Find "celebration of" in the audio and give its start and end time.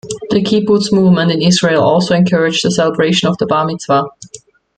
2.71-3.37